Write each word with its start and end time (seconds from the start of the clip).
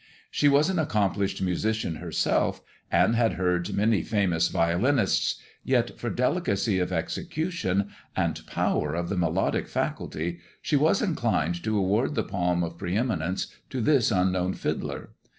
She 0.31 0.47
was 0.47 0.67
an 0.67 0.79
accomplished 0.79 1.43
musician 1.43 1.97
herself, 1.97 2.63
and 2.91 3.15
had 3.15 3.33
heard 3.33 3.71
many 3.71 4.01
famous 4.01 4.47
violinists, 4.47 5.35
yet 5.63 5.99
for 5.99 6.09
delicacy 6.09 6.79
of 6.79 6.91
execution 6.91 7.89
and 8.15 8.41
power 8.47 8.95
of 8.95 9.09
the 9.09 9.15
melodic 9.17 9.67
faculty, 9.67 10.39
she 10.59 10.75
was 10.75 11.03
inclined 11.03 11.61
to 11.65 11.77
award 11.77 12.15
the 12.15 12.23
palm 12.23 12.63
of 12.63 12.79
pre 12.79 12.97
eminence 12.97 13.45
to 13.69 13.79
this 13.79 14.09
unknown 14.09 14.55
fiddler. 14.55 15.11